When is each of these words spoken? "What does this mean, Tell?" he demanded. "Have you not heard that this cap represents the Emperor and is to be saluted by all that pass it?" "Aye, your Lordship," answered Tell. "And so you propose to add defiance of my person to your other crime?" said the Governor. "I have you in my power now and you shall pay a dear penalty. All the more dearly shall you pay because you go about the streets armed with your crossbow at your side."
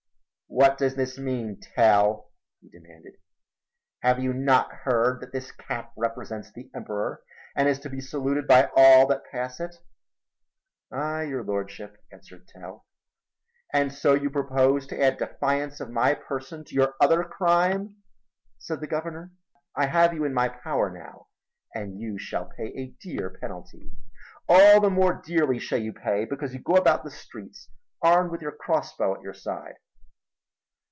"What 0.53 0.77
does 0.77 0.95
this 0.95 1.17
mean, 1.17 1.61
Tell?" 1.61 2.29
he 2.59 2.67
demanded. 2.69 3.13
"Have 4.01 4.19
you 4.19 4.33
not 4.33 4.69
heard 4.83 5.21
that 5.21 5.31
this 5.31 5.49
cap 5.49 5.93
represents 5.95 6.51
the 6.51 6.69
Emperor 6.75 7.23
and 7.55 7.69
is 7.69 7.79
to 7.79 7.89
be 7.89 8.01
saluted 8.01 8.47
by 8.49 8.69
all 8.75 9.07
that 9.07 9.23
pass 9.31 9.61
it?" 9.61 9.77
"Aye, 10.91 11.23
your 11.23 11.41
Lordship," 11.41 11.95
answered 12.11 12.49
Tell. 12.49 12.85
"And 13.71 13.93
so 13.93 14.13
you 14.13 14.29
propose 14.29 14.85
to 14.87 15.01
add 15.01 15.17
defiance 15.19 15.79
of 15.79 15.89
my 15.89 16.15
person 16.15 16.65
to 16.65 16.75
your 16.75 16.95
other 16.99 17.23
crime?" 17.23 17.95
said 18.57 18.81
the 18.81 18.87
Governor. 18.87 19.31
"I 19.77 19.85
have 19.85 20.13
you 20.13 20.25
in 20.25 20.33
my 20.33 20.49
power 20.49 20.89
now 20.91 21.27
and 21.73 21.97
you 21.97 22.17
shall 22.17 22.47
pay 22.57 22.67
a 22.75 22.93
dear 22.99 23.29
penalty. 23.29 23.93
All 24.49 24.81
the 24.81 24.89
more 24.89 25.13
dearly 25.13 25.59
shall 25.59 25.79
you 25.79 25.93
pay 25.93 26.25
because 26.25 26.53
you 26.53 26.59
go 26.59 26.73
about 26.75 27.05
the 27.05 27.09
streets 27.09 27.69
armed 28.01 28.31
with 28.31 28.41
your 28.41 28.51
crossbow 28.51 29.15
at 29.15 29.23
your 29.23 29.33
side." 29.33 29.75